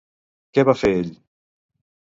[0.57, 1.13] Què va fer ell?